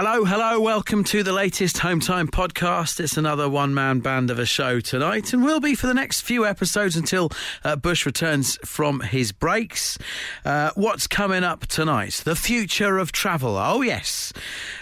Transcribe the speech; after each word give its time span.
Hello, 0.00 0.24
hello, 0.24 0.60
welcome 0.60 1.02
to 1.02 1.24
the 1.24 1.32
latest 1.32 1.78
Home 1.78 1.98
Time 1.98 2.28
podcast. 2.28 3.00
It's 3.00 3.16
another 3.16 3.48
one 3.48 3.74
man 3.74 3.98
band 3.98 4.30
of 4.30 4.38
a 4.38 4.46
show 4.46 4.78
tonight, 4.78 5.32
and 5.32 5.42
will 5.42 5.58
be 5.58 5.74
for 5.74 5.88
the 5.88 5.92
next 5.92 6.20
few 6.20 6.46
episodes 6.46 6.94
until 6.94 7.32
uh, 7.64 7.74
Bush 7.74 8.06
returns 8.06 8.60
from 8.64 9.00
his 9.00 9.32
breaks. 9.32 9.98
Uh, 10.44 10.70
what's 10.76 11.08
coming 11.08 11.42
up 11.42 11.66
tonight? 11.66 12.22
The 12.24 12.36
future 12.36 12.96
of 12.96 13.10
travel. 13.10 13.56
Oh, 13.56 13.82
yes. 13.82 14.32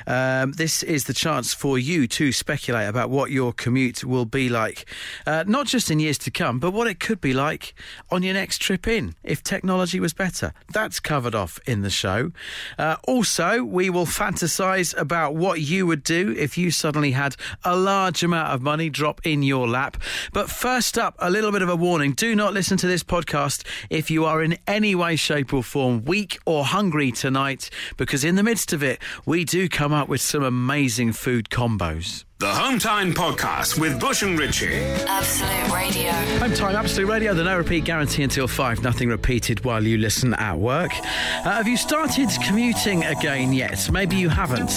Um, 0.07 0.53
this 0.53 0.83
is 0.83 1.05
the 1.05 1.15
chance 1.15 1.55
for 1.55 1.79
you 1.79 2.07
to 2.09 2.31
speculate 2.31 2.87
about 2.87 3.09
what 3.09 3.31
your 3.31 3.55
commute 3.55 4.05
will 4.05 4.27
be 4.27 4.51
like, 4.51 4.85
uh, 5.27 5.45
not 5.47 5.67
just 5.67 5.91
in 5.91 5.99
years 5.99 6.19
to 6.19 6.31
come, 6.31 6.59
but 6.59 6.73
what 6.73 6.89
it 6.89 7.01
could 7.01 7.23
be 7.23 7.33
like 7.33 7.73
on 8.11 8.23
your 8.23 8.35
next 8.35 8.61
trip 8.61 8.87
in 8.87 9.15
if 9.25 9.43
technology 9.43 9.99
was 9.99 10.13
better. 10.13 10.53
That's 10.75 11.01
covered 11.01 11.35
off 11.35 11.59
in 11.67 11.81
the 11.81 11.89
show. 11.89 12.33
Uh, 12.79 12.97
also, 13.09 13.65
we 13.65 13.89
will 13.89 14.05
fantasize 14.05 14.95
what 15.07 15.61
you 15.61 15.87
would 15.87 16.03
do 16.03 16.35
if 16.37 16.59
you 16.59 16.71
suddenly 16.71 17.13
had 17.13 17.37
a 17.65 17.77
large 17.77 18.23
amount 18.23 18.49
of 18.49 18.63
money 18.63 18.91
drop 18.91 19.21
in 19.25 19.43
your 19.43 19.69
lap. 19.69 19.97
But 20.33 20.51
first 20.51 20.99
up, 20.99 21.15
a 21.19 21.31
little 21.31 21.53
bit 21.53 21.63
of 21.63 21.69
a 21.69 21.77
warning 21.77 22.13
do 22.13 22.35
not 22.35 22.53
listen 22.53 22.77
to 22.79 22.87
this 22.87 23.03
podcast 23.03 23.65
if 23.91 24.11
you 24.11 24.25
are 24.25 24.43
in 24.43 24.59
any 24.67 24.95
way, 24.95 25.17
shape, 25.17 25.53
or 25.53 25.63
form 25.63 26.05
weak 26.05 26.39
or 26.45 26.65
hungry 26.65 27.13
tonight, 27.13 27.71
because 27.97 28.25
in 28.25 28.37
the 28.37 28.43
midst 28.43 28.73
of 28.73 28.83
it, 28.83 29.01
we 29.25 29.45
do 29.45 29.69
come 29.69 29.93
up 29.93 30.09
with 30.09 30.21
some 30.21 30.43
amazing 30.43 31.13
food 31.13 31.49
combos. 31.49 32.25
The 32.39 32.53
Home 32.53 32.79
Time 32.79 33.15
Podcast 33.15 33.81
with 33.81 33.99
Bush 33.99 34.23
and 34.23 34.39
Ritchie. 34.39 34.75
Absolute 35.09 35.73
Radio. 35.73 36.11
Home 36.39 36.53
time, 36.53 36.77
absolute 36.77 37.09
radio. 37.09 37.33
The 37.33 37.45
no 37.45 37.57
repeat 37.57 37.85
guarantee 37.85 38.25
until 38.25 38.47
five. 38.47 38.83
Nothing 38.83 39.09
repeated 39.09 39.65
while 39.65 39.83
you 39.83 39.97
listen 39.97 40.35
at 40.35 40.59
work. 40.59 40.93
Uh, 41.01 41.45
have 41.45 41.67
you 41.67 41.79
started 41.79 42.29
commuting 42.45 43.05
again 43.05 43.55
yet? 43.55 43.91
Maybe 43.91 44.17
you 44.17 44.29
haven't. 44.29 44.69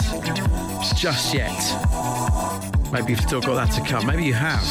Just 0.95 1.34
yet. 1.34 1.52
Maybe 2.94 3.12
you've 3.12 3.20
still 3.20 3.41
got 3.41 3.55
that 3.55 3.73
to 3.76 3.82
come. 3.85 4.05
Maybe 4.05 4.24
you 4.24 4.35
have. 4.35 4.63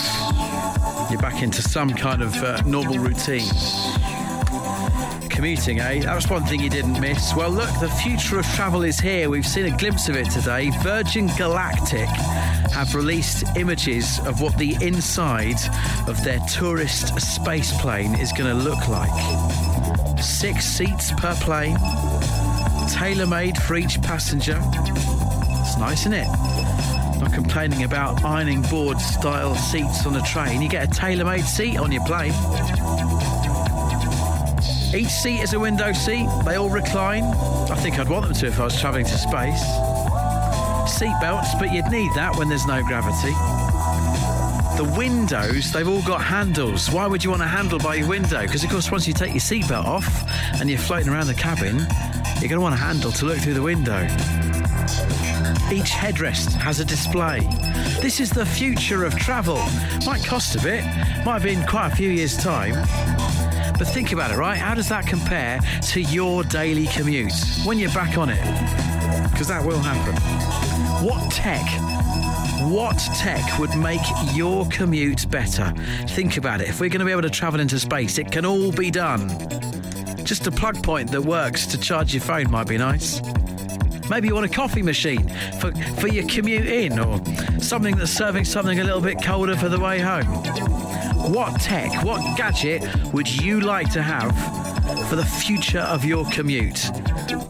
You're 1.11 1.20
back 1.20 1.42
into 1.42 1.61
some 1.61 1.92
kind 1.92 2.22
of 2.22 2.34
uh, 2.36 2.62
normal 2.62 2.98
routine. 2.98 3.44
Commuting, 5.39 5.78
eh? 5.78 6.00
That 6.00 6.17
was 6.17 6.28
one 6.28 6.42
thing 6.47 6.58
you 6.58 6.69
didn't 6.69 7.00
miss. 7.00 7.33
Well, 7.33 7.50
look, 7.50 7.70
the 7.78 7.89
future 7.89 8.41
of 8.41 8.47
travel 8.55 8.83
is 8.83 8.98
here. 8.98 9.31
We've 9.31 9.47
seen 9.47 9.72
a 9.72 9.77
glimpse 9.77 10.08
of 10.08 10.17
it 10.17 10.28
today. 10.31 10.70
Virgin 10.83 11.28
Galactic 11.39 12.08
have 12.72 12.92
released 12.97 13.44
images 13.56 14.19
of 14.27 14.41
what 14.41 14.59
the 14.59 14.77
inside 14.81 15.61
of 16.09 16.25
their 16.25 16.41
tourist 16.41 17.20
space 17.20 17.72
plane 17.81 18.19
is 18.19 18.33
going 18.33 18.50
to 18.50 18.64
look 18.64 18.89
like. 18.89 20.19
Six 20.20 20.64
seats 20.64 21.12
per 21.12 21.36
plane, 21.36 21.77
tailor 22.89 23.28
made 23.28 23.56
for 23.59 23.77
each 23.77 24.03
passenger. 24.03 24.61
It's 24.61 25.78
nice, 25.78 26.00
isn't 26.00 26.14
it? 26.14 26.27
Not 27.20 27.33
complaining 27.33 27.84
about 27.84 28.25
ironing 28.25 28.62
board 28.62 29.00
style 29.00 29.55
seats 29.55 30.05
on 30.05 30.16
a 30.16 30.22
train. 30.22 30.61
You 30.61 30.69
get 30.69 30.89
a 30.89 30.91
tailor 30.92 31.27
made 31.27 31.44
seat 31.44 31.78
on 31.78 31.92
your 31.92 32.05
plane. 32.06 32.34
Each 34.94 35.08
seat 35.08 35.41
is 35.41 35.53
a 35.53 35.61
window 35.61 35.92
seat. 35.92 36.27
They 36.47 36.56
all 36.56 36.70
recline. 36.70 37.25
I 37.25 37.75
think 37.75 37.98
I'd 37.98 38.08
want 38.08 38.25
them 38.25 38.34
to 38.34 38.47
if 38.47 38.58
I 38.58 38.64
was 38.64 38.81
travelling 38.81 39.05
to 39.05 39.19
space. 39.19 39.61
Seat 40.91 41.14
belts, 41.20 41.55
but 41.58 41.70
you'd 41.70 41.91
need 41.91 42.11
that 42.14 42.34
when 42.36 42.48
there's 42.48 42.67
no 42.67 42.83
gravity. 42.83 43.33
The 44.78 44.94
windows, 44.97 45.72
they've 45.72 45.86
all 45.86 46.03
got 46.03 46.22
handles. 46.22 46.91
Why 46.91 47.06
would 47.06 47.22
you 47.22 47.31
want 47.31 47.42
a 47.42 47.47
handle 47.47 47.78
by 47.78 47.97
your 47.97 48.09
window? 48.09 48.41
Because, 48.42 48.64
of 48.64 48.70
course, 48.70 48.91
once 48.91 49.06
you 49.06 49.12
take 49.12 49.31
your 49.31 49.41
seatbelt 49.41 49.84
off 49.84 50.09
and 50.61 50.70
you're 50.70 50.78
floating 50.78 51.11
around 51.11 51.27
the 51.27 51.34
cabin, 51.34 51.78
you're 52.41 52.48
going 52.48 52.53
to 52.53 52.61
want 52.61 52.75
a 52.75 52.78
handle 52.78 53.12
to 53.12 53.27
look 53.27 53.39
through 53.39 53.55
the 53.55 53.62
window. 53.62 54.05
Each 55.70 55.91
headrest 55.91 56.53
has 56.55 56.81
a 56.81 56.84
display. 56.84 57.41
This 58.00 58.20
is 58.20 58.31
the 58.31 58.47
future 58.47 59.05
of 59.05 59.14
travel. 59.16 59.59
Might 60.06 60.25
cost 60.25 60.56
a 60.56 60.62
bit, 60.62 60.83
might 61.27 61.42
be 61.42 61.53
in 61.53 61.62
quite 61.66 61.92
a 61.92 61.94
few 61.94 62.11
years' 62.11 62.39
time. 62.39 62.75
But 63.78 63.87
think 63.87 64.12
about 64.12 64.33
it, 64.33 64.37
right? 64.37 64.59
How 64.59 64.75
does 64.75 64.89
that 64.89 65.06
compare 65.06 65.61
to 65.93 66.03
your 66.03 66.43
daily 66.43 66.87
commute 66.87 67.33
when 67.65 67.78
you're 67.78 67.93
back 67.93 68.19
on 68.19 68.28
it? 68.28 68.43
Because 69.31 69.47
that 69.49 69.65
will 69.65 69.78
happen. 69.78 70.15
What 71.06 71.31
tech? 71.31 71.65
What 72.71 72.99
tech 73.17 73.59
would 73.61 73.75
make 73.77 74.00
your 74.34 74.67
commute 74.67 75.31
better? 75.31 75.72
Think 76.09 76.37
about 76.37 76.61
it. 76.61 76.69
If 76.69 76.81
we're 76.81 76.91
going 76.91 76.99
to 76.99 77.05
be 77.06 77.12
able 77.12 77.22
to 77.22 77.31
travel 77.31 77.61
into 77.61 77.78
space, 77.78 78.19
it 78.19 78.33
can 78.33 78.44
all 78.44 78.72
be 78.72 78.91
done. 78.91 79.28
Just 80.25 80.49
a 80.49 80.50
plug 80.50 80.83
point 80.83 81.12
that 81.12 81.22
works 81.22 81.65
to 81.69 81.78
charge 81.78 82.12
your 82.12 82.22
phone 82.22 82.50
might 82.50 82.67
be 82.67 82.78
nice. 82.78 83.22
Maybe 84.11 84.27
you 84.27 84.34
want 84.34 84.47
a 84.47 84.55
coffee 84.55 84.83
machine 84.83 85.28
for, 85.61 85.72
for 86.00 86.09
your 86.09 86.27
commute 86.27 86.67
in, 86.67 86.99
or 86.99 87.21
something 87.61 87.97
that's 87.97 88.11
serving 88.11 88.44
something 88.44 88.81
a 88.81 88.84
little 88.84 89.00
bit 89.00 89.22
colder 89.22 89.55
for 89.56 89.69
the 89.69 89.78
way 89.78 90.00
home. 90.00 90.27
What 91.28 91.61
tech, 91.61 92.03
what 92.05 92.39
gadget 92.39 92.83
would 93.12 93.28
you 93.28 93.61
like 93.61 93.93
to 93.93 94.03
have 94.03 94.68
for 95.09 95.16
the 95.16 95.25
future 95.25 95.81
of 95.81 96.04
your 96.04 96.25
commute? 96.31 96.91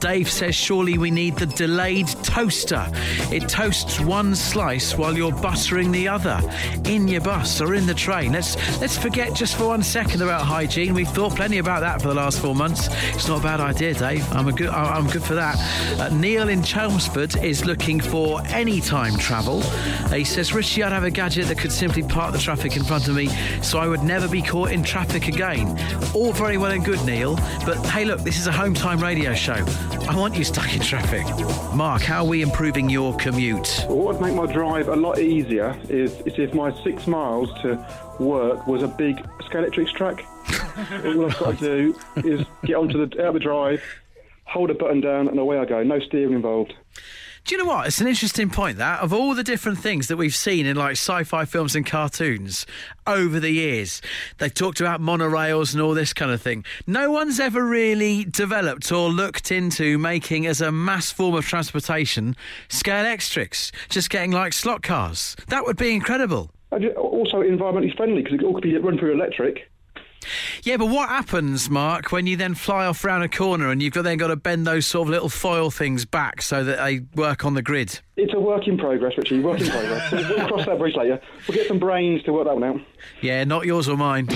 Dave 0.01 0.31
says, 0.31 0.55
surely 0.55 0.97
we 0.97 1.11
need 1.11 1.37
the 1.37 1.47
delayed 1.47 2.07
toaster. 2.23 2.87
It 3.33 3.49
toasts 3.49 4.01
one 4.01 4.35
slice 4.35 4.97
while 4.97 5.17
you're 5.17 5.33
buttering 5.33 5.91
the 5.91 6.09
other 6.09 6.41
in 6.85 7.09
your 7.09 7.21
bus 7.21 7.61
or 7.61 7.75
in 7.75 7.87
the 7.87 7.95
train. 7.95 8.33
Let's 8.33 8.57
let's 8.81 8.97
forget 8.97 9.35
just 9.35 9.57
for 9.57 9.67
one 9.67 9.83
second 9.83 10.23
about 10.23 10.43
hygiene. 10.43 10.95
We've 10.95 11.09
thought 11.09 11.35
plenty 11.35 11.59
about 11.59 11.81
that 11.81 12.01
for 12.01 12.09
the 12.09 12.15
last 12.15 12.41
four 12.41 12.55
months. 12.55 12.89
It's 13.15 13.29
not 13.29 13.41
a 13.41 13.43
bad 13.43 13.61
idea, 13.61 13.95
Dave. 13.95 14.31
I'm 14.33 14.49
a 14.49 14.53
good 14.53 14.69
I'm 14.69 15.09
good 15.09 15.23
for 15.23 15.35
that. 15.35 15.57
Uh, 15.99 16.09
Neil 16.11 16.49
in 16.49 16.63
Chelmsford 16.63 17.37
is 17.37 17.65
looking 17.65 18.01
for 18.01 18.41
any 18.47 18.81
time 18.81 19.17
travel. 19.19 19.63
Uh, 19.63 20.15
he 20.15 20.25
says, 20.25 20.55
Richie, 20.55 20.83
I'd 20.83 20.93
have 20.93 21.05
a 21.05 21.11
gadget 21.11 21.47
that 21.47 21.59
could 21.59 21.73
simply 21.73 22.03
park 22.03 22.33
the 22.33 22.39
traffic 22.39 22.77
in 22.77 22.85
front 22.85 23.09
of 23.09 23.15
me 23.15 23.29
so 23.63 23.79
I 23.79 23.89
would 23.89 24.03
never 24.03 24.29
be 24.29 24.43
caught 24.43 24.71
in 24.71 24.83
traffic 24.83 25.29
again. 25.29 25.69
All 26.15 26.33
very 26.33 26.57
well 26.57 26.73
and 26.73 26.85
good, 26.85 27.05
Neil, 27.05 27.28
but 27.65 27.85
hey, 27.87 28.05
look, 28.05 28.21
this 28.21 28.39
is 28.39 28.47
a 28.47 28.53
home 28.53 28.75
time 28.75 29.01
radio 29.01 29.35
show. 29.35 29.65
I 30.09 30.17
want 30.17 30.37
you 30.37 30.45
stuck 30.45 30.75
in 30.75 30.81
traffic. 30.81 31.27
Mark, 31.75 32.03
how 32.03 32.25
are 32.25 32.29
we 32.29 32.43
improving 32.43 32.89
your 32.89 33.17
commute? 33.17 33.85
What 33.89 34.15
would 34.15 34.21
make 34.21 34.35
my 34.35 34.51
drive 34.51 34.89
a 34.89 34.97
lot 34.97 35.19
easier 35.19 35.79
is, 35.89 36.13
is 36.21 36.39
if 36.39 36.55
my 36.55 36.73
six 36.83 37.07
miles 37.07 37.51
to 37.63 37.85
work 38.19 38.67
was 38.67 38.83
a 38.83 38.89
big 38.89 39.17
Scalextric 39.51 39.89
track. 39.95 40.25
All 41.05 41.27
I've 41.27 41.39
got 41.39 41.59
to 41.59 41.93
do 41.93 41.99
is 42.17 42.47
get 42.65 42.77
onto 42.77 43.07
the 43.07 43.27
out 43.27 43.35
the 43.35 43.41
drive, 43.41 43.83
hold 44.45 44.71
a 44.71 44.75
button 44.75 45.01
down, 45.01 45.29
and 45.29 45.39
away 45.39 45.59
I 45.59 45.65
go. 45.65 45.83
No 45.83 46.01
steering 46.01 46.35
involved. 46.35 46.75
Do 47.49 47.55
you 47.55 47.65
know 47.65 47.71
what? 47.71 47.87
It's 47.87 47.99
an 48.03 48.07
interesting 48.07 48.51
point 48.51 48.77
that 48.77 49.01
of 49.01 49.15
all 49.15 49.35
the 49.35 49.43
different 49.43 49.79
things 49.79 50.09
that 50.09 50.19
we've 50.19 50.35
seen 50.35 50.67
in 50.67 50.77
like 50.77 50.99
sci-fi 50.99 51.47
films 51.47 51.75
and 51.75 51.87
cartoons 51.87 52.67
over 53.07 53.41
the 53.41 53.49
years, 53.49 54.03
they've 54.37 54.53
talked 54.53 54.83
about 54.83 55.01
monorails 55.01 55.73
and 55.73 55.81
all 55.81 55.95
this 55.95 56.13
kind 56.13 56.31
of 56.31 56.43
thing. 56.43 56.63
No 56.87 57.11
one's 57.11 57.41
ever 57.41 57.65
really 57.65 58.27
developed 58.27 58.93
or 58.93 59.09
looked 59.09 59.51
into 59.51 59.97
making 59.97 60.45
as 60.45 60.61
a 60.61 60.71
mass 60.71 61.11
form 61.11 61.35
of 61.35 61.47
transportation 61.47 62.37
scale 62.69 63.03
Scalextrics, 63.03 63.73
just 63.89 64.11
getting 64.11 64.31
like 64.31 64.53
slot 64.53 64.83
cars. 64.83 65.35
That 65.47 65.65
would 65.65 65.79
be 65.79 65.95
incredible. 65.95 66.51
And 66.71 66.85
Also 66.97 67.39
environmentally 67.39 67.97
friendly 67.97 68.21
because 68.21 68.41
it 68.41 68.45
all 68.45 68.53
could 68.53 68.65
be 68.65 68.77
run 68.77 68.99
through 68.99 69.15
electric. 69.15 69.71
Yeah, 70.63 70.77
but 70.77 70.87
what 70.87 71.09
happens, 71.09 71.71
Mark, 71.71 72.13
when 72.13 72.27
you 72.27 72.37
then 72.37 72.55
fly 72.55 72.87
off 72.87 73.05
round 73.05 73.25
a 73.25 73.29
corner 73.29 73.71
and 73.71 73.83
you've 73.83 73.95
got 73.95 74.03
then 74.03 74.19
got 74.19 74.29
to 74.29 74.37
bend 74.37 74.67
those 74.67 74.87
sort 74.87 75.07
of 75.07 75.11
little 75.11 75.29
foil 75.29 75.71
things 75.71 76.05
back 76.05 76.43
so 76.43 76.65
that 76.65 76.85
they 76.85 77.01
work 77.15 77.45
on 77.45 77.55
the 77.55 77.63
grid? 77.63 78.01
It's 78.17 78.35
a 78.35 78.41
work 78.41 78.67
in 78.67 78.77
progress, 78.79 79.17
Richie. 79.17 79.41
Work 79.41 79.61
in 79.61 79.69
progress. 79.69 80.13
we'll, 80.13 80.29
we'll 80.29 80.49
cross 80.49 80.67
that 80.67 80.79
bridge 80.79 80.97
later. 80.97 81.21
We'll 81.47 81.57
get 81.57 81.69
some 81.69 81.79
brains 81.79 82.23
to 82.25 82.33
work 82.33 82.47
that 82.47 82.55
one 82.55 82.65
out. 82.65 82.81
Yeah, 83.21 83.45
not 83.45 83.67
yours 83.67 83.89
or 83.89 83.97
mine. 83.97 84.29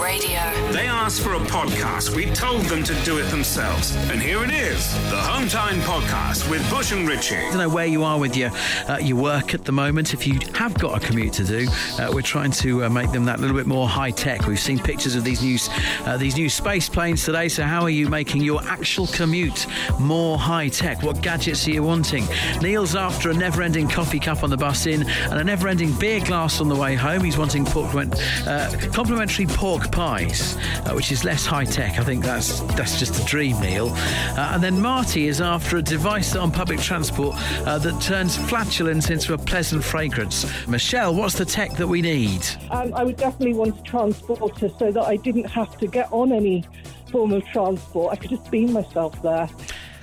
Absolute 0.00 0.32
Radio. 0.32 0.72
They 0.72 0.86
asked 0.86 1.22
for 1.22 1.34
a 1.34 1.38
podcast. 1.38 2.14
We 2.14 2.26
told 2.26 2.62
them 2.62 2.82
to 2.84 2.94
do 3.04 3.18
it 3.18 3.24
themselves. 3.30 3.94
And 4.10 4.20
here 4.20 4.42
it 4.44 4.50
is 4.50 4.92
the 5.10 5.16
Home 5.16 5.48
Time 5.48 5.80
Podcast 5.80 6.48
with 6.50 6.68
Bush 6.70 6.92
and 6.92 7.08
Richie. 7.08 7.36
I 7.36 7.50
don't 7.50 7.58
know 7.58 7.68
where 7.68 7.86
you 7.86 8.04
are 8.04 8.18
with 8.18 8.36
your 8.36 8.50
uh, 8.88 8.98
your 9.00 9.16
work 9.16 9.54
at 9.54 9.64
the 9.64 9.72
moment. 9.72 10.14
If 10.14 10.26
you 10.26 10.38
have 10.54 10.74
got 10.74 11.02
a 11.02 11.06
commute 11.06 11.32
to 11.34 11.44
do, 11.44 11.68
uh, 11.98 12.10
we're 12.12 12.22
trying 12.22 12.52
to 12.52 12.84
uh, 12.84 12.88
make 12.88 13.10
them 13.12 13.24
that 13.26 13.40
little 13.40 13.56
bit 13.56 13.66
more 13.66 13.88
high 13.88 14.10
tech. 14.10 14.46
We've 14.46 14.60
seen 14.60 14.78
pictures 14.78 15.14
of 15.14 15.24
these 15.24 15.42
new 15.42 15.58
uh, 16.06 16.16
these 16.16 16.36
new 16.36 16.48
space 16.48 16.88
planes 16.88 17.24
today. 17.24 17.48
So 17.48 17.62
how 17.64 17.82
are 17.82 17.90
you 17.90 18.08
making 18.08 18.42
your 18.42 18.62
actual 18.64 19.06
commute 19.08 19.66
more 19.98 20.38
high 20.38 20.68
tech? 20.68 21.02
What 21.02 21.20
gadgets 21.20 21.66
are 21.66 21.72
you 21.72 21.82
wanting? 21.82 22.24
Neil's 22.62 22.94
after 22.94 23.30
a 23.30 23.34
never-ending 23.34 23.88
coffee 23.88 24.20
cup 24.20 24.42
on 24.42 24.50
the 24.50 24.56
bus 24.56 24.86
in 24.86 25.02
and 25.08 25.40
a 25.40 25.44
never-ending 25.44 25.92
beer 25.94 26.20
glass 26.20 26.60
on 26.60 26.68
the 26.68 26.76
way 26.76 26.94
home. 26.94 27.22
He's 27.22 27.38
wanting 27.38 27.64
pork, 27.64 27.94
uh, 27.94 28.70
complimentary 28.92 29.46
pork 29.46 29.89
pies, 29.90 30.56
uh, 30.86 30.92
which 30.92 31.12
is 31.12 31.24
less 31.24 31.46
high 31.46 31.64
tech. 31.64 31.98
I 31.98 32.04
think 32.04 32.24
that's 32.24 32.60
that's 32.74 32.98
just 32.98 33.22
a 33.22 33.24
dream, 33.24 33.60
Neil. 33.60 33.88
Uh, 33.90 34.52
and 34.54 34.62
then 34.62 34.80
Marty 34.80 35.28
is 35.28 35.40
after 35.40 35.76
a 35.76 35.82
device 35.82 36.36
on 36.36 36.50
public 36.50 36.80
transport 36.80 37.36
uh, 37.66 37.78
that 37.78 38.00
turns 38.00 38.36
flatulence 38.36 39.10
into 39.10 39.34
a 39.34 39.38
pleasant 39.38 39.84
fragrance. 39.84 40.46
Michelle, 40.66 41.14
what's 41.14 41.34
the 41.34 41.44
tech 41.44 41.72
that 41.76 41.86
we 41.86 42.02
need? 42.02 42.46
Um, 42.70 42.94
I 42.94 43.04
would 43.04 43.16
definitely 43.16 43.54
want 43.54 43.78
a 43.78 43.82
transporter 43.82 44.68
so 44.78 44.90
that 44.90 45.02
I 45.02 45.16
didn't 45.16 45.44
have 45.44 45.78
to 45.78 45.86
get 45.86 46.08
on 46.12 46.32
any 46.32 46.64
form 47.10 47.32
of 47.32 47.44
transport. 47.46 48.12
I 48.12 48.16
could 48.16 48.30
just 48.30 48.50
beam 48.50 48.72
myself 48.72 49.20
there. 49.22 49.48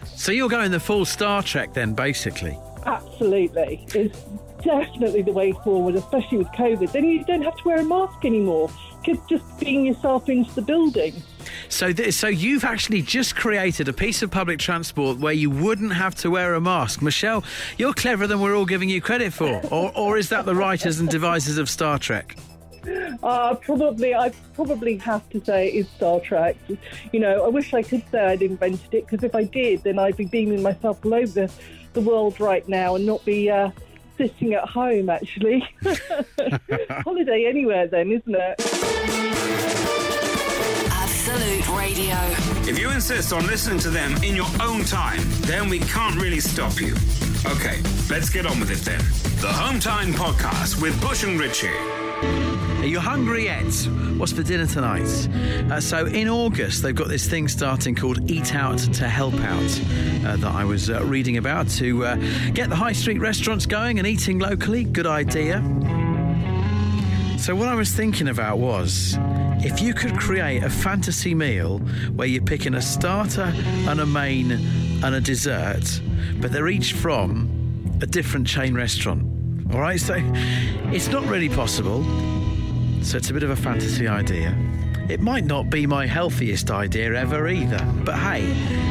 So 0.06 0.31
you're 0.31 0.50
going 0.50 0.72
the 0.72 0.80
full 0.80 1.06
Star 1.06 1.44
Trek 1.44 1.74
then, 1.74 1.94
basically. 1.94 2.57
Absolutely. 2.86 3.86
It's 3.94 4.19
definitely 4.63 5.21
the 5.21 5.31
way 5.31 5.51
forward, 5.51 5.95
especially 5.95 6.39
with 6.39 6.48
COVID. 6.50 6.92
Then 6.92 7.06
you 7.06 7.24
don't 7.24 7.42
have 7.42 7.56
to 7.57 7.63
wear 7.65 7.77
a 7.80 7.83
mask 7.83 8.25
anymore. 8.25 8.69
Just 9.30 9.59
being 9.59 9.86
yourself 9.86 10.27
into 10.27 10.54
the 10.54 10.62
building. 10.62 11.13
So, 11.69 11.94
th- 11.94 12.13
so 12.13 12.27
you've 12.27 12.65
actually 12.65 13.01
just 13.01 13.38
created 13.38 13.88
a 13.88 13.94
piece 13.94 14.21
of 14.21 14.31
public 14.31 14.59
transport 14.59 15.18
where 15.19 15.31
you 15.31 15.50
wouldn't 15.50 15.94
have 15.94 16.13
to 16.15 16.30
wear 16.30 16.56
a 16.56 16.62
mask. 16.62 17.01
Michelle, 17.01 17.44
you're 17.77 17.94
cleverer 17.94 18.27
than 18.27 18.42
we're 18.42 18.56
all 18.56 18.65
giving 18.65 18.89
you 18.89 19.00
credit 19.00 19.31
for. 19.31 19.62
Or, 19.71 19.94
or 19.95 20.18
is 20.18 20.27
that 20.30 20.45
the 20.45 20.56
writers 20.56 21.00
and 21.00 21.07
devisers 21.07 21.57
of 21.57 21.69
Star 21.69 21.98
Trek? 21.98 22.36
Uh, 23.24 23.56
probably, 23.56 24.13
I 24.13 24.31
probably 24.53 24.98
have 24.98 25.30
to 25.30 25.44
say 25.44 25.69
it's 25.69 25.89
Star 25.92 26.19
Trek. 26.19 26.57
You 27.12 27.19
know, 27.19 27.45
I 27.45 27.48
wish 27.48 27.74
I 27.74 27.83
could 27.83 28.03
say 28.12 28.19
I'd 28.19 28.42
invented 28.42 28.94
it 28.94 29.06
because 29.07 29.24
if 29.24 29.36
I 29.36 29.44
did, 29.44 29.83
then 29.83 30.00
I'd 30.00 30.18
be 30.18 30.25
beaming 30.25 30.62
myself 30.62 31.06
all 31.06 31.13
over 31.13 31.48
the, 31.48 31.51
the 31.94 32.01
world 32.01 32.39
right 32.39 32.68
now 32.68 32.95
and 32.95 33.06
not 33.06 33.24
be 33.25 33.50
uh, 33.50 33.71
sitting 34.17 34.53
at 34.53 34.67
home. 34.67 35.09
Actually, 35.09 35.63
holiday 37.03 37.45
anywhere 37.47 37.87
then, 37.87 38.11
isn't 38.11 38.35
it? 38.35 38.55
Absolute 40.91 41.77
Radio. 41.77 42.15
If 42.69 42.79
you 42.79 42.89
insist 42.89 43.33
on 43.33 43.45
listening 43.47 43.79
to 43.79 43.89
them 43.89 44.15
in 44.23 44.35
your 44.35 44.47
own 44.61 44.83
time, 44.83 45.21
then 45.41 45.69
we 45.69 45.79
can't 45.79 46.19
really 46.21 46.39
stop 46.39 46.79
you. 46.81 46.95
Okay, 47.45 47.81
let's 48.09 48.29
get 48.29 48.45
on 48.45 48.59
with 48.59 48.71
it 48.71 48.79
then. 48.79 48.99
The 49.41 49.51
Home 49.51 49.79
Time 49.79 50.13
Podcast 50.13 50.81
with 50.81 50.99
Bush 51.01 51.23
and 51.23 51.39
Ritchie. 51.39 52.56
You 52.88 53.01
hungry 53.01 53.44
yet? 53.44 53.74
What's 54.16 54.31
for 54.31 54.44
dinner 54.44 54.66
tonight? 54.66 55.10
Uh, 55.69 55.81
so, 55.81 56.06
in 56.06 56.30
August, 56.30 56.84
they've 56.84 56.95
got 56.95 57.10
this 57.10 57.28
thing 57.28 57.50
starting 57.50 57.95
called 57.95 58.31
Eat 58.31 58.56
Out 58.56 58.78
to 58.78 59.10
Help 59.10 59.34
Out 59.42 59.81
uh, 60.25 60.38
that 60.38 60.56
I 60.56 60.63
was 60.63 60.89
uh, 60.89 61.04
reading 61.04 61.36
about 61.36 61.68
to 61.72 62.06
uh, 62.06 62.16
get 62.54 62.69
the 62.69 62.78
high 62.78 62.94
street 62.94 63.19
restaurants 63.19 63.66
going 63.66 64.00
and 64.00 64.07
eating 64.07 64.39
locally. 64.39 64.86
Good 64.86 65.06
idea. 65.06 65.57
So, 67.38 67.54
what 67.57 67.68
I 67.68 67.75
was 67.75 67.92
thinking 67.92 68.30
about 68.30 68.57
was 68.57 69.18
if 69.66 69.81
you 69.81 69.94
could 69.94 70.18
create 70.18 70.63
a 70.63 70.69
fantasy 70.69 71.36
meal 71.36 71.80
where 72.16 72.30
you're 72.30 72.42
picking 72.42 72.75
a 72.75 72.81
starter 72.81 73.51
and 73.89 74.00
a 74.00 74.06
main 74.06 74.54
and 75.04 75.13
a 75.13 75.19
dessert, 75.19 76.00
but 76.39 76.54
they're 76.54 76.69
each 76.69 76.94
from 76.94 78.00
a 78.01 78.06
different 78.06 78.48
chain 78.48 78.75
restaurant. 78.75 79.24
All 79.74 79.81
right, 79.81 80.00
so 80.00 80.16
it's 80.94 81.10
not 81.10 81.25
really 81.25 81.50
possible. 81.50 82.06
So 83.01 83.17
it's 83.17 83.29
a 83.29 83.33
bit 83.33 83.44
of 83.44 83.51
a 83.51 83.55
fantasy 83.55 84.07
idea. 84.07 84.57
It 85.09 85.21
might 85.21 85.45
not 85.45 85.69
be 85.69 85.88
my 85.88 86.05
healthiest 86.05 86.69
idea 86.69 87.13
ever 87.13 87.47
either, 87.47 87.79
but 88.03 88.15
hey, 88.15 88.44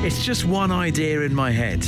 it's 0.07 0.25
just 0.25 0.47
one 0.47 0.73
idea 0.73 1.21
in 1.21 1.35
my 1.35 1.51
head. 1.51 1.85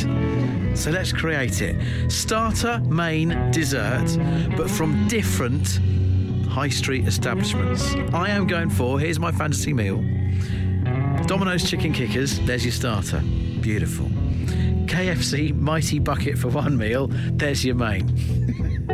So 0.77 0.91
let's 0.91 1.13
create 1.13 1.63
it. 1.63 2.11
Starter, 2.11 2.79
main, 2.81 3.51
dessert, 3.51 4.19
but 4.57 4.71
from 4.71 5.09
different 5.09 5.81
high 6.47 6.69
street 6.69 7.07
establishments. 7.07 7.95
I 8.13 8.31
am 8.31 8.47
going 8.47 8.69
for, 8.69 9.01
here's 9.01 9.19
my 9.19 9.33
fantasy 9.33 9.73
meal 9.73 10.05
Domino's 11.27 11.69
Chicken 11.69 11.93
Kickers, 11.93 12.39
there's 12.41 12.65
your 12.65 12.73
starter. 12.73 13.21
Beautiful. 13.61 14.07
KFC 14.87 15.55
Mighty 15.55 15.99
Bucket 15.99 16.37
for 16.37 16.49
one 16.49 16.77
meal, 16.77 17.09
there's 17.11 17.65
your 17.65 17.75
main. 17.75 18.38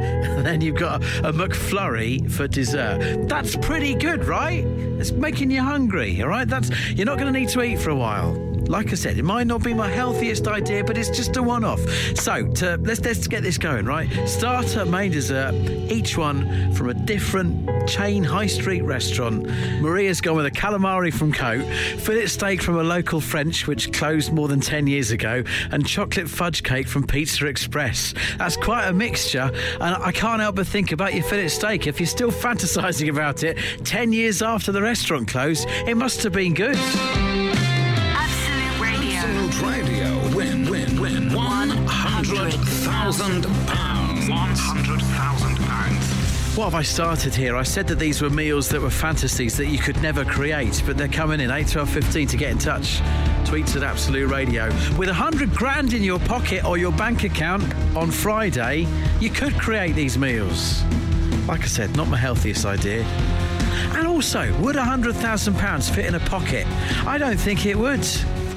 and 0.36 0.46
then 0.46 0.60
you've 0.60 0.76
got 0.76 1.02
a, 1.02 1.28
a 1.28 1.32
McFlurry 1.32 2.30
for 2.30 2.46
dessert. 2.46 3.28
That's 3.28 3.56
pretty 3.56 3.94
good, 3.94 4.24
right? 4.24 4.64
It's 4.64 5.12
making 5.12 5.50
you 5.50 5.62
hungry, 5.62 6.22
all 6.22 6.28
right? 6.28 6.48
That's 6.48 6.70
you're 6.90 7.06
not 7.06 7.18
going 7.18 7.32
to 7.32 7.38
need 7.38 7.48
to 7.50 7.62
eat 7.62 7.78
for 7.78 7.90
a 7.90 7.96
while. 7.96 8.53
Like 8.66 8.90
I 8.92 8.94
said, 8.94 9.18
it 9.18 9.24
might 9.24 9.46
not 9.46 9.62
be 9.62 9.74
my 9.74 9.90
healthiest 9.90 10.48
idea, 10.48 10.82
but 10.84 10.96
it's 10.96 11.10
just 11.10 11.36
a 11.36 11.42
one-off. 11.42 11.80
So 12.16 12.46
to, 12.54 12.76
let's 12.78 13.04
let's 13.04 13.28
get 13.28 13.42
this 13.42 13.58
going, 13.58 13.84
right? 13.84 14.08
Starter, 14.28 14.86
main 14.86 15.12
dessert, 15.12 15.54
each 15.90 16.16
one 16.16 16.72
from 16.74 16.88
a 16.88 16.94
different 16.94 17.88
chain 17.88 18.24
high 18.24 18.46
street 18.46 18.82
restaurant. 18.82 19.46
Maria's 19.80 20.20
gone 20.20 20.36
with 20.36 20.46
a 20.46 20.50
calamari 20.50 21.12
from 21.12 21.32
Cote, 21.32 21.66
fillet 22.00 22.26
steak 22.26 22.62
from 22.62 22.78
a 22.78 22.82
local 22.82 23.20
French 23.20 23.66
which 23.66 23.92
closed 23.92 24.32
more 24.32 24.48
than 24.48 24.60
ten 24.60 24.86
years 24.86 25.10
ago, 25.10 25.44
and 25.70 25.86
chocolate 25.86 26.28
fudge 26.28 26.62
cake 26.62 26.88
from 26.88 27.06
Pizza 27.06 27.46
Express. 27.46 28.14
That's 28.38 28.56
quite 28.56 28.88
a 28.88 28.92
mixture, 28.92 29.50
and 29.80 29.94
I 30.02 30.10
can't 30.10 30.40
help 30.40 30.56
but 30.56 30.66
think 30.66 30.90
about 30.90 31.14
your 31.14 31.24
fillet 31.24 31.48
steak. 31.48 31.86
If 31.86 32.00
you're 32.00 32.06
still 32.06 32.32
fantasising 32.32 33.10
about 33.10 33.42
it 33.44 33.58
ten 33.84 34.12
years 34.12 34.42
after 34.42 34.72
the 34.72 34.82
restaurant 34.82 35.28
closed, 35.28 35.68
it 35.86 35.96
must 35.96 36.22
have 36.22 36.32
been 36.32 36.54
good. 36.54 36.78
£100,000. 43.14 44.26
£100,000. 44.26 46.56
What 46.56 46.64
have 46.64 46.74
I 46.74 46.82
started 46.82 47.34
here? 47.34 47.56
I 47.56 47.62
said 47.62 47.86
that 47.88 47.98
these 47.98 48.20
were 48.20 48.30
meals 48.30 48.68
that 48.70 48.80
were 48.80 48.90
fantasies 48.90 49.56
that 49.56 49.66
you 49.66 49.78
could 49.78 50.00
never 50.02 50.24
create, 50.24 50.82
but 50.84 50.96
they're 50.96 51.08
coming 51.08 51.40
in 51.40 51.50
8, 51.50 51.68
12, 51.68 51.90
15 51.90 52.28
to 52.28 52.36
get 52.36 52.50
in 52.50 52.58
touch. 52.58 53.00
Tweets 53.44 53.76
at 53.76 53.84
Absolute 53.84 54.28
Radio. 54.28 54.68
With 54.98 55.08
100 55.08 55.52
grand 55.52 55.92
in 55.92 56.02
your 56.02 56.18
pocket 56.20 56.64
or 56.64 56.76
your 56.76 56.92
bank 56.92 57.22
account 57.22 57.62
on 57.96 58.10
Friday, 58.10 58.86
you 59.20 59.30
could 59.30 59.54
create 59.54 59.94
these 59.94 60.18
meals. 60.18 60.82
Like 61.46 61.62
I 61.62 61.66
said, 61.66 61.96
not 61.96 62.08
my 62.08 62.16
healthiest 62.16 62.64
idea. 62.64 63.04
And 63.94 64.08
also, 64.08 64.52
would 64.60 64.74
£100,000 64.74 65.94
fit 65.94 66.06
in 66.06 66.16
a 66.16 66.20
pocket? 66.20 66.66
I 67.06 67.18
don't 67.18 67.38
think 67.38 67.66
it 67.66 67.76
would. 67.76 68.04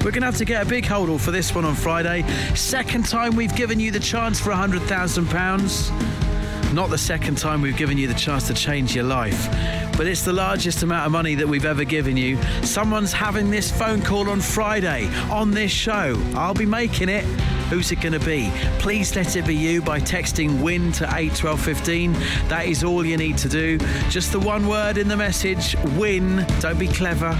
We're 0.04 0.12
going 0.12 0.22
to 0.22 0.26
have 0.26 0.36
to 0.36 0.44
get 0.44 0.64
a 0.64 0.68
big 0.68 0.86
hold 0.86 1.08
all 1.08 1.18
for 1.18 1.32
this 1.32 1.54
one 1.54 1.64
on 1.64 1.74
Friday. 1.74 2.22
Second 2.54 3.06
time 3.06 3.34
we've 3.34 3.54
given 3.56 3.80
you 3.80 3.90
the 3.90 4.00
chance 4.00 4.40
for 4.40 4.50
£100,000. 4.50 6.72
Not 6.72 6.90
the 6.90 6.98
second 6.98 7.38
time 7.38 7.62
we've 7.62 7.76
given 7.76 7.98
you 7.98 8.06
the 8.06 8.14
chance 8.14 8.46
to 8.46 8.54
change 8.54 8.94
your 8.94 9.04
life, 9.04 9.48
but 9.96 10.06
it's 10.06 10.22
the 10.22 10.32
largest 10.32 10.82
amount 10.82 11.06
of 11.06 11.12
money 11.12 11.34
that 11.34 11.48
we've 11.48 11.64
ever 11.64 11.84
given 11.84 12.16
you. 12.16 12.40
Someone's 12.62 13.12
having 13.12 13.50
this 13.50 13.70
phone 13.70 14.02
call 14.02 14.30
on 14.30 14.40
Friday 14.40 15.08
on 15.30 15.50
this 15.50 15.72
show. 15.72 16.20
I'll 16.34 16.54
be 16.54 16.66
making 16.66 17.08
it. 17.08 17.24
Who's 17.70 17.90
it 17.90 18.00
going 18.00 18.12
to 18.12 18.20
be? 18.20 18.50
Please 18.78 19.14
let 19.16 19.36
it 19.36 19.46
be 19.46 19.54
you 19.54 19.82
by 19.82 19.98
texting 19.98 20.62
WIN 20.62 20.92
to 20.92 21.04
81215. 21.04 22.12
That 22.48 22.66
is 22.66 22.84
all 22.84 23.04
you 23.04 23.16
need 23.16 23.38
to 23.38 23.48
do. 23.48 23.78
Just 24.08 24.32
the 24.32 24.40
one 24.40 24.68
word 24.68 24.96
in 24.96 25.08
the 25.08 25.16
message 25.16 25.76
WIN. 25.96 26.46
Don't 26.60 26.78
be 26.78 26.88
clever. 26.88 27.36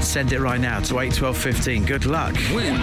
Send 0.00 0.32
it 0.32 0.40
right 0.40 0.60
now 0.60 0.80
to 0.80 0.98
81215. 0.98 1.84
Good 1.84 2.06
luck. 2.06 2.34
Win 2.52 2.76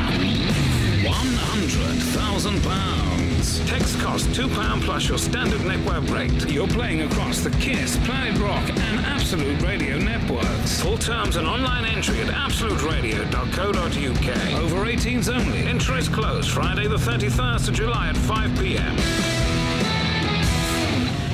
£100,000. 1.04 3.68
Text 3.68 4.00
cost 4.00 4.28
£2 4.30 4.82
plus 4.82 5.08
your 5.08 5.18
standard 5.18 5.64
network 5.66 6.10
rate. 6.10 6.50
You're 6.50 6.68
playing 6.68 7.02
across 7.02 7.42
the 7.42 7.50
Kiss, 7.52 7.98
Planet 8.06 8.40
Rock, 8.42 8.70
and 8.70 9.00
Absolute 9.06 9.62
Radio 9.62 9.98
networks. 9.98 10.82
Full 10.82 10.98
terms 10.98 11.36
and 11.36 11.48
online 11.48 11.86
entry 11.86 12.20
at 12.22 12.28
absoluteradio.co.uk. 12.28 14.62
Over 14.62 14.86
18s 14.86 15.34
only. 15.34 15.60
Entry 15.60 16.00
is 16.00 16.10
closed 16.10 16.52
Friday, 16.52 16.88
the 16.88 16.98
31st 16.98 17.68
of 17.68 17.74
July 17.74 18.10
at 18.10 18.18
5 18.18 18.60
pm. 18.60 19.47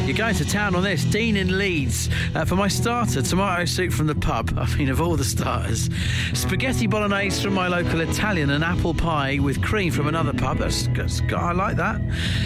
You're 0.06 0.18
going 0.18 0.36
to 0.36 0.46
town 0.46 0.76
on 0.76 0.84
this. 0.84 1.06
Dean 1.06 1.38
in 1.38 1.58
Leeds. 1.58 2.10
Uh, 2.36 2.44
for 2.44 2.58
my 2.58 2.68
starter, 2.68 3.22
tomato 3.22 3.64
soup 3.64 3.94
from 3.94 4.08
the 4.08 4.16
pub. 4.16 4.54
I 4.58 4.76
mean, 4.76 4.90
of 4.90 5.00
all 5.00 5.16
the 5.16 5.24
starters. 5.24 5.90
Spaghetti 6.34 6.88
bolognese 6.88 7.42
from 7.42 7.54
my 7.54 7.70
local 7.70 8.02
Italian 8.02 8.50
and 8.50 8.66
apple 8.66 8.94
pie 8.94 9.40
with 9.42 9.62
cream 9.62 9.94
from 9.94 10.08
another 10.08 10.34
pub. 10.34 10.58
That's, 10.58 10.88
that's 10.88 11.22
I 11.34 11.54
like 11.54 11.78
that. 11.78 12.02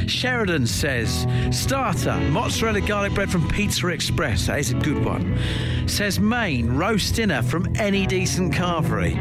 Sheridan 0.06 0.68
says, 0.68 1.26
starter, 1.50 2.16
mozzarella 2.30 2.82
garlic 2.82 3.16
bread 3.16 3.32
from 3.32 3.48
Pizza 3.50 3.88
Express. 3.88 4.46
That 4.46 4.60
is 4.60 4.72
a 4.72 4.76
good 4.76 5.04
one. 5.04 5.36
Says 5.88 6.20
main, 6.20 6.76
roast 6.76 7.16
dinner 7.16 7.42
from 7.42 7.74
any 7.78 8.06
decent 8.06 8.54
carvery. 8.54 9.18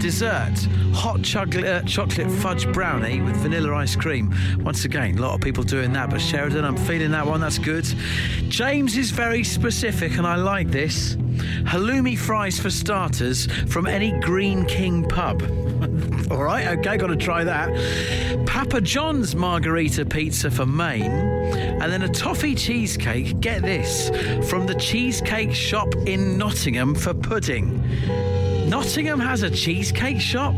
Dessert, 0.00 0.54
hot 0.92 1.22
chocolate, 1.22 1.64
uh, 1.64 1.82
chocolate 1.82 2.30
fudge 2.30 2.70
brownie 2.72 3.20
with 3.20 3.36
vanilla 3.36 3.74
ice 3.74 3.96
cream. 3.96 4.32
Once 4.60 4.84
again, 4.84 5.18
a 5.18 5.20
lot 5.20 5.34
of 5.34 5.40
people 5.40 5.64
doing 5.64 5.92
that, 5.94 6.10
but 6.10 6.20
Sheridan, 6.20 6.64
I'm 6.64 6.76
feeling 6.76 7.10
that 7.10 7.26
one. 7.26 7.40
That's 7.40 7.58
good. 7.58 7.89
James 8.48 8.96
is 8.96 9.10
very 9.10 9.44
specific, 9.44 10.18
and 10.18 10.26
I 10.26 10.36
like 10.36 10.70
this. 10.70 11.16
Halloumi 11.64 12.16
fries 12.18 12.58
for 12.58 12.70
starters 12.70 13.46
from 13.68 13.86
any 13.86 14.12
Greene 14.20 14.64
King 14.66 15.08
pub. 15.08 15.42
All 16.30 16.42
right, 16.42 16.66
okay, 16.78 16.96
got 16.96 17.08
to 17.08 17.16
try 17.16 17.44
that. 17.44 18.46
Papa 18.46 18.80
John's 18.80 19.34
margarita 19.34 20.04
pizza 20.04 20.50
for 20.50 20.66
main, 20.66 21.10
and 21.10 21.92
then 21.92 22.02
a 22.02 22.08
toffee 22.08 22.54
cheesecake. 22.54 23.40
Get 23.40 23.62
this 23.62 24.10
from 24.48 24.66
the 24.66 24.74
cheesecake 24.74 25.54
shop 25.54 25.94
in 26.06 26.38
Nottingham 26.38 26.94
for 26.94 27.14
pudding. 27.14 27.82
Nottingham 28.68 29.20
has 29.20 29.42
a 29.42 29.50
cheesecake 29.50 30.20
shop. 30.20 30.54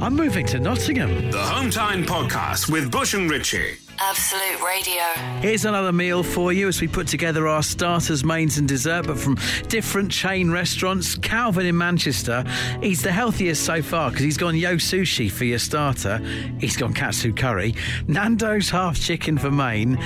I'm 0.00 0.14
moving 0.14 0.46
to 0.46 0.60
Nottingham. 0.60 1.30
The 1.30 1.38
Home 1.38 1.70
Time 1.70 2.04
Podcast 2.04 2.70
with 2.70 2.90
Bush 2.90 3.14
and 3.14 3.30
Ritchie. 3.30 3.87
Absolute 4.00 4.62
Radio. 4.62 5.02
Here's 5.40 5.64
another 5.64 5.92
meal 5.92 6.22
for 6.22 6.52
you 6.52 6.68
as 6.68 6.80
we 6.80 6.86
put 6.86 7.08
together 7.08 7.48
our 7.48 7.64
starters, 7.64 8.24
mains, 8.24 8.56
and 8.56 8.68
dessert, 8.68 9.06
but 9.06 9.18
from 9.18 9.36
different 9.66 10.12
chain 10.12 10.52
restaurants. 10.52 11.16
Calvin 11.16 11.66
in 11.66 11.76
Manchester, 11.76 12.44
he's 12.80 13.02
the 13.02 13.10
healthiest 13.10 13.64
so 13.64 13.82
far 13.82 14.10
because 14.10 14.24
he's 14.24 14.36
gone 14.36 14.56
yo 14.56 14.76
sushi 14.76 15.30
for 15.30 15.44
your 15.44 15.58
starter. 15.58 16.18
He's 16.60 16.76
gone 16.76 16.94
katsu 16.94 17.32
curry. 17.32 17.74
Nando's 18.06 18.70
half 18.70 19.00
chicken 19.00 19.36
for 19.36 19.50
main. 19.50 19.96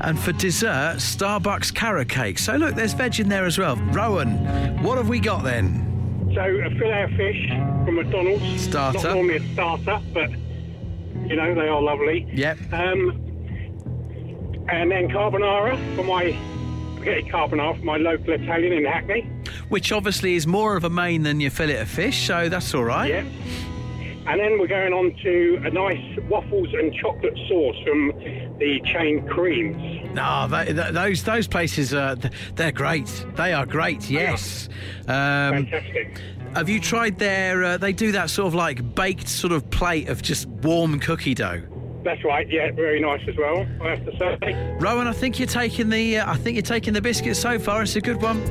And 0.00 0.18
for 0.18 0.32
dessert, 0.32 0.96
Starbucks 0.96 1.74
carrot 1.74 2.10
cake. 2.10 2.38
So 2.38 2.56
look, 2.56 2.74
there's 2.74 2.92
veg 2.92 3.18
in 3.18 3.30
there 3.30 3.46
as 3.46 3.56
well. 3.58 3.76
Rowan, 3.76 4.82
what 4.82 4.98
have 4.98 5.08
we 5.08 5.20
got 5.20 5.42
then? 5.42 5.86
So 6.34 6.42
a 6.42 6.70
filet 6.78 7.02
of 7.04 7.10
fish 7.12 7.48
from 7.48 7.94
McDonald's. 7.94 8.62
Starter. 8.62 8.98
Not 8.98 9.14
normally 9.14 9.36
a 9.36 9.52
starter, 9.54 10.00
but 10.12 10.30
you 10.30 11.36
know 11.36 11.54
they 11.54 11.68
are 11.68 11.80
lovely. 11.80 12.28
Yep. 12.32 12.58
Um, 12.72 13.24
and 14.68 14.90
then 14.90 15.08
carbonara 15.08 15.76
for 15.96 16.04
my 16.04 16.36
spaghetti 16.96 17.30
carbonara 17.30 17.78
for 17.78 17.84
my 17.84 17.96
local 17.96 18.34
Italian 18.34 18.72
in 18.72 18.84
Hackney. 18.84 19.22
Which 19.68 19.92
obviously 19.92 20.34
is 20.34 20.46
more 20.46 20.76
of 20.76 20.84
a 20.84 20.90
main 20.90 21.22
than 21.22 21.40
your 21.40 21.50
fillet 21.50 21.78
of 21.78 21.88
fish, 21.88 22.26
so 22.26 22.48
that's 22.48 22.74
all 22.74 22.84
right. 22.84 23.08
Yeah. 23.10 23.24
And 24.26 24.38
then 24.38 24.58
we're 24.58 24.66
going 24.66 24.92
on 24.92 25.14
to 25.22 25.62
a 25.64 25.70
nice 25.70 26.18
waffles 26.28 26.68
and 26.74 26.92
chocolate 26.92 27.38
sauce 27.48 27.76
from 27.82 28.08
the 28.58 28.78
chain 28.84 29.26
creams. 29.26 30.04
No, 30.14 30.46
they, 30.48 30.66
th 30.66 30.92
those 30.92 31.24
those 31.24 31.48
places 31.48 31.94
are 31.94 32.14
they're 32.54 32.72
great. 32.72 33.24
They 33.36 33.54
are 33.54 33.64
great. 33.64 34.10
Yes. 34.10 34.68
Um, 35.06 35.64
Fantastic. 35.64 36.20
have 36.54 36.68
you 36.68 36.78
tried 36.78 37.18
their? 37.18 37.64
Uh, 37.64 37.76
they 37.78 37.94
do 37.94 38.12
that 38.12 38.28
sort 38.28 38.48
of 38.48 38.54
like 38.54 38.94
baked 38.94 39.28
sort 39.28 39.52
of 39.54 39.70
plate 39.70 40.10
of 40.10 40.20
just 40.20 40.46
warm 40.46 41.00
cookie 41.00 41.34
dough. 41.34 41.62
That's 42.08 42.24
right. 42.24 42.48
Yeah, 42.48 42.70
very 42.72 43.00
nice 43.00 43.20
as 43.28 43.36
well. 43.36 43.66
I 43.82 43.90
have 43.90 44.02
to 44.06 44.16
say. 44.16 44.76
Rowan, 44.80 45.06
I 45.06 45.12
think 45.12 45.38
you're 45.38 45.46
taking 45.46 45.90
the. 45.90 46.16
Uh, 46.16 46.32
I 46.32 46.38
think 46.38 46.54
you're 46.54 46.62
taking 46.62 46.94
the 46.94 47.02
biscuit 47.02 47.36
so 47.36 47.58
far. 47.58 47.82
It's 47.82 47.96
a 47.96 48.00
good 48.00 48.22
one. 48.22 48.42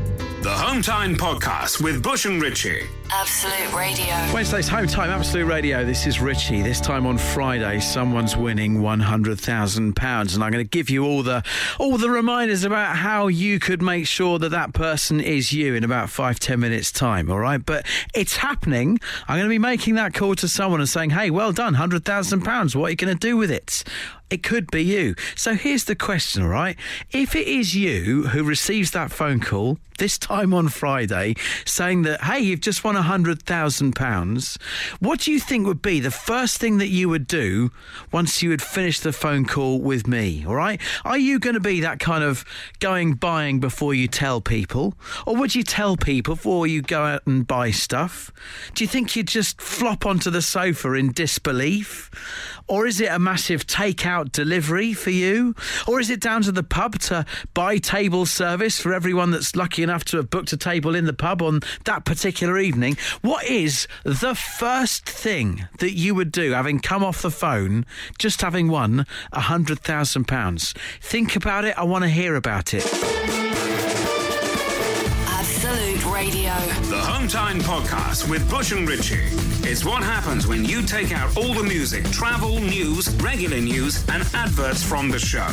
The 0.43 0.53
Hometown 0.53 1.15
Podcast 1.15 1.83
with 1.83 2.03
Bush 2.03 2.25
and 2.25 2.39
Ritchie. 2.39 2.81
Absolute 3.11 3.73
Radio. 3.73 4.05
Wednesday's 4.33 4.67
home 4.67 4.85
time, 4.85 5.09
Absolute 5.09 5.45
Radio. 5.45 5.85
This 5.85 6.05
is 6.05 6.19
Richie. 6.19 6.61
This 6.61 6.81
time 6.81 7.05
on 7.05 7.17
Friday, 7.17 7.79
someone's 7.79 8.35
winning 8.35 8.81
one 8.81 8.99
hundred 8.99 9.39
thousand 9.39 9.95
pounds, 9.95 10.35
and 10.35 10.43
I'm 10.43 10.51
going 10.51 10.63
to 10.63 10.69
give 10.69 10.89
you 10.89 11.05
all 11.05 11.23
the 11.23 11.41
all 11.79 11.97
the 11.97 12.09
reminders 12.09 12.65
about 12.65 12.97
how 12.97 13.27
you 13.27 13.59
could 13.59 13.81
make 13.81 14.07
sure 14.07 14.39
that 14.39 14.49
that 14.49 14.73
person 14.73 15.21
is 15.21 15.53
you 15.53 15.75
in 15.75 15.85
about 15.85 16.09
five 16.09 16.39
ten 16.39 16.59
minutes 16.59 16.91
time. 16.91 17.31
All 17.31 17.39
right, 17.39 17.65
but 17.65 17.85
it's 18.13 18.37
happening. 18.37 18.99
I'm 19.27 19.37
going 19.37 19.47
to 19.47 19.49
be 19.49 19.59
making 19.59 19.95
that 19.95 20.13
call 20.13 20.35
to 20.35 20.47
someone 20.49 20.81
and 20.81 20.89
saying, 20.89 21.11
"Hey, 21.11 21.29
well 21.29 21.53
done, 21.53 21.75
hundred 21.75 22.03
thousand 22.03 22.41
pounds. 22.41 22.75
What 22.75 22.87
are 22.87 22.89
you 22.89 22.97
going 22.97 23.17
to 23.17 23.27
do 23.27 23.37
with 23.37 23.51
it?" 23.51 23.83
It 24.29 24.43
could 24.43 24.69
be 24.69 24.83
you. 24.83 25.15
So 25.37 25.53
here's 25.53 25.85
the 25.85 25.95
question, 25.95 26.43
all 26.43 26.49
right? 26.49 26.75
If 27.13 27.33
it 27.33 27.47
is 27.47 27.75
you 27.75 28.23
who 28.23 28.43
receives 28.43 28.91
that 28.91 29.09
phone 29.09 29.39
call 29.39 29.77
this 29.99 30.17
time 30.17 30.53
on 30.53 30.67
Friday 30.67 31.35
saying 31.63 32.01
that, 32.01 32.21
hey, 32.21 32.41
you've 32.41 32.59
just 32.59 32.83
won 32.83 32.96
£100,000, 33.01 34.61
what 34.99 35.21
do 35.21 35.31
you 35.31 35.39
think 35.39 35.67
would 35.67 35.81
be 35.81 35.99
the 35.99 36.11
first 36.11 36.57
thing 36.57 36.77
that 36.77 36.89
you 36.89 37.09
would 37.09 37.27
do 37.27 37.71
once 38.11 38.41
you 38.41 38.51
had 38.51 38.61
finished 38.61 39.03
the 39.03 39.13
phone 39.13 39.45
call 39.45 39.79
with 39.79 40.07
me, 40.07 40.45
all 40.47 40.55
right? 40.55 40.79
Are 41.05 41.17
you 41.17 41.39
going 41.39 41.55
to 41.55 41.59
be 41.59 41.81
that 41.81 41.99
kind 41.99 42.23
of 42.23 42.45
going 42.79 43.13
buying 43.13 43.59
before 43.59 43.93
you 43.93 44.07
tell 44.07 44.41
people? 44.41 44.95
Or 45.25 45.35
would 45.35 45.55
you 45.55 45.63
tell 45.63 45.97
people 45.97 46.35
before 46.35 46.67
you 46.67 46.81
go 46.81 47.03
out 47.03 47.25
and 47.25 47.45
buy 47.45 47.71
stuff? 47.71 48.31
Do 48.75 48.83
you 48.83 48.87
think 48.87 49.15
you'd 49.15 49.27
just 49.27 49.59
flop 49.59 50.05
onto 50.05 50.29
the 50.29 50.41
sofa 50.41 50.93
in 50.93 51.11
disbelief? 51.11 52.11
Or 52.67 52.85
is 52.85 53.01
it 53.01 53.09
a 53.11 53.19
massive 53.19 53.65
takeout 53.65 54.31
delivery 54.31 54.93
for 54.93 55.09
you? 55.09 55.55
Or 55.87 55.99
is 55.99 56.09
it 56.09 56.19
down 56.19 56.41
to 56.43 56.51
the 56.51 56.63
pub 56.63 56.99
to 56.99 57.25
buy 57.53 57.77
table 57.77 58.25
service 58.25 58.79
for 58.79 58.93
everyone 58.93 59.31
that's 59.31 59.55
lucky 59.55 59.83
enough 59.83 60.05
to 60.05 60.17
have 60.17 60.29
booked 60.29 60.53
a 60.53 60.57
table 60.57 60.95
in 60.95 61.05
the 61.05 61.13
pub 61.13 61.41
on 61.41 61.61
that 61.85 62.05
particular 62.05 62.57
evening? 62.57 62.86
What 63.21 63.45
is 63.45 63.87
the 64.03 64.35
first 64.35 65.05
thing 65.05 65.67
that 65.79 65.93
you 65.93 66.15
would 66.15 66.31
do 66.31 66.51
having 66.51 66.79
come 66.79 67.03
off 67.03 67.21
the 67.21 67.31
phone, 67.31 67.85
just 68.17 68.41
having 68.41 68.69
won 68.69 69.05
£100,000? 69.33 70.77
Think 71.01 71.35
about 71.35 71.65
it. 71.65 71.77
I 71.77 71.83
want 71.83 72.03
to 72.03 72.09
hear 72.09 72.35
about 72.35 72.73
it. 72.73 72.85
Absolute 75.27 76.05
Radio. 76.13 76.53
The 77.07 77.13
Home 77.13 77.27
Time 77.29 77.59
Podcast 77.59 78.29
with 78.29 78.49
Bush 78.49 78.73
and 78.73 78.85
Ritchie. 78.85 79.29
It's 79.63 79.85
what 79.85 80.03
happens 80.03 80.45
when 80.45 80.65
you 80.65 80.81
take 80.81 81.13
out 81.13 81.37
all 81.37 81.53
the 81.53 81.63
music, 81.63 82.03
travel, 82.11 82.59
news, 82.59 83.09
regular 83.21 83.61
news, 83.61 84.05
and 84.09 84.23
adverts 84.33 84.83
from 84.83 85.09
the 85.09 85.17
show. 85.17 85.47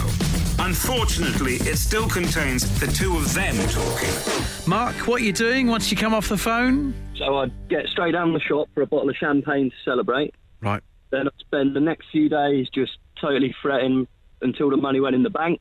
Unfortunately, 0.59 1.55
it 1.59 1.77
still 1.77 2.09
contains 2.09 2.69
the 2.81 2.89
two 2.89 3.17
of 3.17 3.33
them 3.35 3.55
talking. 3.69 4.67
Mark, 4.67 4.97
what 5.07 5.21
are 5.21 5.25
you 5.25 5.33
doing 5.33 5.69
once 5.69 5.93
you 5.93 5.97
come 5.97 6.13
off 6.13 6.29
the 6.29 6.37
phone? 6.37 6.93
So 7.15 7.37
I'd 7.37 7.53
get 7.69 7.87
straight 7.87 8.13
down 8.13 8.33
the 8.33 8.41
shop 8.41 8.69
for 8.75 8.83
a 8.83 8.87
bottle 8.87 9.09
of 9.09 9.15
champagne 9.15 9.71
to 9.71 9.77
celebrate. 9.85 10.35
Right. 10.61 10.83
Then 11.11 11.29
I'd 11.29 11.39
spend 11.39 11.77
the 11.77 11.81
next 11.81 12.09
few 12.11 12.29
days 12.29 12.69
just 12.75 12.99
totally 13.21 13.55
fretting 13.63 14.09
until 14.43 14.71
the 14.71 14.77
money 14.77 14.99
went 14.99 15.15
in 15.15 15.23
the 15.23 15.31
bank. 15.31 15.61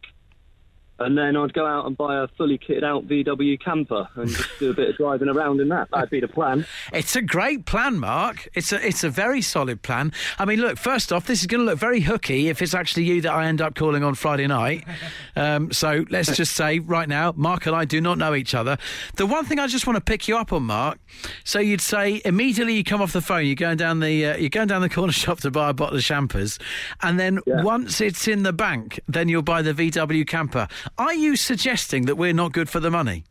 And 0.99 1.17
then 1.17 1.35
I'd 1.35 1.53
go 1.53 1.65
out 1.65 1.85
and 1.87 1.97
buy 1.97 2.21
a 2.23 2.27
fully 2.37 2.57
kitted 2.57 2.83
out 2.83 3.07
VW 3.07 3.59
camper 3.59 4.07
and 4.15 4.29
just 4.29 4.47
do 4.59 4.69
a 4.69 4.73
bit 4.73 4.89
of 4.89 4.95
driving 4.97 5.27
around 5.27 5.59
in 5.59 5.69
that. 5.69 5.89
That'd 5.91 6.11
be 6.11 6.19
the 6.19 6.27
plan. 6.27 6.65
It's 6.93 7.15
a 7.15 7.21
great 7.21 7.65
plan, 7.65 7.97
Mark. 7.99 8.47
It's 8.53 8.71
a 8.71 8.85
it's 8.87 9.03
a 9.03 9.09
very 9.09 9.41
solid 9.41 9.81
plan. 9.81 10.13
I 10.37 10.45
mean, 10.45 10.59
look. 10.61 10.77
First 10.77 11.11
off, 11.11 11.25
this 11.25 11.41
is 11.41 11.47
going 11.47 11.61
to 11.61 11.65
look 11.65 11.79
very 11.79 12.01
hooky 12.01 12.47
if 12.49 12.61
it's 12.61 12.73
actually 12.75 13.03
you 13.05 13.21
that 13.21 13.33
I 13.33 13.45
end 13.47 13.59
up 13.61 13.73
calling 13.75 14.03
on 14.03 14.13
Friday 14.15 14.45
night. 14.47 14.83
Um, 15.35 15.71
so 15.71 16.05
let's 16.09 16.35
just 16.37 16.53
say 16.55 16.79
right 16.79 17.09
now, 17.09 17.33
Mark 17.35 17.65
and 17.65 17.75
I 17.75 17.85
do 17.85 17.99
not 17.99 18.17
know 18.17 18.35
each 18.35 18.53
other. 18.53 18.77
The 19.15 19.25
one 19.25 19.45
thing 19.45 19.59
I 19.59 19.67
just 19.67 19.87
want 19.87 19.97
to 19.97 20.01
pick 20.01 20.27
you 20.27 20.37
up 20.37 20.53
on, 20.53 20.63
Mark. 20.63 20.99
So 21.43 21.59
you'd 21.59 21.81
say 21.81 22.21
immediately 22.23 22.75
you 22.75 22.83
come 22.83 23.01
off 23.01 23.13
the 23.13 23.21
phone, 23.21 23.45
you're 23.45 23.55
going 23.55 23.77
down 23.77 23.99
the 23.99 24.25
uh, 24.27 24.37
you're 24.37 24.49
going 24.49 24.67
down 24.67 24.81
the 24.81 24.89
corner 24.89 25.11
shop 25.23 25.39
to 25.41 25.51
buy 25.51 25.69
a 25.71 25.73
bottle 25.73 25.97
of 25.97 26.03
champers, 26.03 26.59
and 27.01 27.19
then 27.19 27.39
Yeah. 27.47 27.63
once 27.63 27.99
it's 27.99 28.27
in 28.27 28.43
the 28.43 28.53
bank, 28.53 28.99
then 29.07 29.27
you'll 29.27 29.41
buy 29.41 29.61
the 29.63 29.73
VW 29.73 30.25
camper. 30.27 30.67
Are 30.97 31.13
you 31.13 31.35
suggesting 31.35 32.05
that 32.05 32.15
we're 32.15 32.33
not 32.33 32.53
good 32.53 32.69
for 32.69 32.79
the 32.79 32.91
money? 32.91 33.23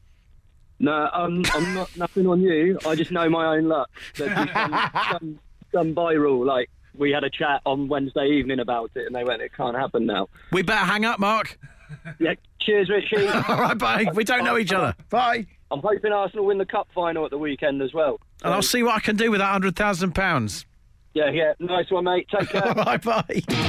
No, 0.78 1.08
I'm, 1.12 1.42
I'm 1.54 1.74
not 1.74 1.96
nothing 1.96 2.26
on 2.26 2.40
you. 2.40 2.78
I 2.86 2.94
just 2.96 3.10
know 3.12 3.28
my 3.30 3.56
own 3.56 3.68
luck. 3.68 3.88
There'd 4.16 4.34
be 4.34 4.52
some, 4.52 4.90
some, 5.10 5.38
some 5.72 5.94
viral, 5.94 6.44
like 6.44 6.70
we 6.94 7.10
had 7.10 7.24
a 7.24 7.30
chat 7.30 7.62
on 7.64 7.88
Wednesday 7.88 8.26
evening 8.26 8.58
about 8.58 8.90
it 8.96 9.06
and 9.06 9.14
they 9.14 9.24
went, 9.24 9.42
it 9.42 9.52
can't 9.56 9.76
happen 9.76 10.06
now. 10.06 10.28
We 10.50 10.62
better 10.62 10.84
hang 10.84 11.04
up, 11.04 11.20
Mark. 11.20 11.58
Yeah, 12.18 12.34
cheers, 12.60 12.90
Richie. 12.90 13.26
All 13.48 13.60
right, 13.60 13.78
bye. 13.78 14.06
We 14.14 14.24
don't 14.24 14.44
know 14.44 14.58
each 14.58 14.72
other. 14.72 14.94
Bye. 15.08 15.46
I'm 15.70 15.80
hoping 15.80 16.12
Arsenal 16.12 16.46
win 16.46 16.58
the 16.58 16.66
cup 16.66 16.88
final 16.94 17.24
at 17.24 17.30
the 17.30 17.38
weekend 17.38 17.80
as 17.80 17.94
well. 17.94 18.18
And 18.42 18.52
I'll 18.52 18.62
see 18.62 18.82
what 18.82 18.94
I 18.96 19.00
can 19.00 19.16
do 19.16 19.30
with 19.30 19.40
that 19.40 19.52
hundred 19.52 19.76
thousand 19.76 20.14
pounds. 20.14 20.66
Yeah, 21.14 21.30
yeah, 21.30 21.52
nice 21.58 21.90
one, 21.90 22.04
mate. 22.04 22.28
Take 22.30 22.48
care. 22.50 22.66
All 22.66 22.74
right, 22.74 23.02
bye. 23.48 23.68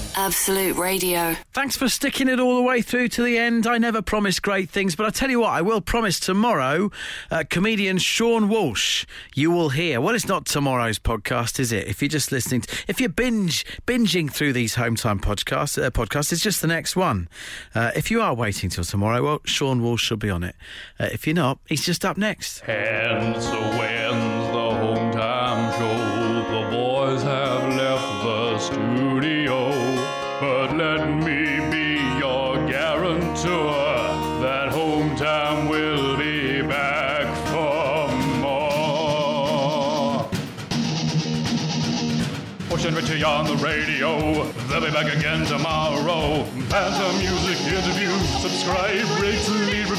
Absolute 0.21 0.77
Radio. 0.77 1.35
Thanks 1.51 1.75
for 1.75 1.89
sticking 1.89 2.27
it 2.27 2.39
all 2.39 2.55
the 2.55 2.61
way 2.61 2.83
through 2.83 3.07
to 3.07 3.23
the 3.23 3.39
end. 3.39 3.65
I 3.65 3.79
never 3.79 4.03
promise 4.03 4.39
great 4.39 4.69
things, 4.69 4.95
but 4.95 5.07
I 5.07 5.09
tell 5.09 5.31
you 5.31 5.39
what, 5.39 5.49
I 5.49 5.63
will 5.63 5.81
promise 5.81 6.19
tomorrow, 6.19 6.91
uh, 7.31 7.43
comedian 7.49 7.97
Sean 7.97 8.47
Walsh, 8.47 9.07
you 9.33 9.49
will 9.49 9.69
hear. 9.69 9.99
Well, 9.99 10.13
it's 10.13 10.27
not 10.27 10.45
tomorrow's 10.45 10.99
podcast, 10.99 11.59
is 11.59 11.71
it? 11.71 11.87
If 11.87 12.03
you're 12.03 12.09
just 12.09 12.31
listening, 12.31 12.61
to, 12.61 12.83
if 12.87 12.99
you're 12.99 13.09
binge 13.09 13.65
binging 13.87 14.31
through 14.31 14.53
these 14.53 14.75
home 14.75 14.95
time 14.95 15.19
podcasts, 15.19 15.83
uh, 15.83 15.89
podcasts, 15.89 16.31
it's 16.31 16.43
just 16.43 16.61
the 16.61 16.67
next 16.67 16.95
one. 16.95 17.27
Uh, 17.73 17.89
if 17.95 18.11
you 18.11 18.21
are 18.21 18.35
waiting 18.35 18.69
till 18.69 18.83
tomorrow, 18.83 19.23
well, 19.23 19.41
Sean 19.45 19.81
Walsh 19.81 20.03
should 20.03 20.19
be 20.19 20.29
on 20.29 20.43
it. 20.43 20.55
Uh, 20.99 21.09
if 21.11 21.25
you're 21.25 21.33
not, 21.33 21.57
he's 21.65 21.83
just 21.83 22.05
up 22.05 22.15
next. 22.15 22.61
And 22.69 23.41
so 23.41 23.59
when's 23.59 24.47
the 24.53 24.69
home 24.69 25.11
time 25.13 25.73
show? 25.79 26.21
The 26.51 26.69
boys 26.69 27.23
have 27.23 27.73
left 27.75 28.23
the 28.23 28.59
studio. 28.59 29.40
Radio. 43.71 44.43
They'll 44.67 44.81
be 44.81 44.91
back 44.91 45.07
again 45.15 45.45
tomorrow. 45.45 46.43
Banter 46.69 47.11
music 47.23 47.57
interviews. 47.71 48.27
Subscribe, 48.41 49.07
rate, 49.21 49.47
leave. 49.67 49.90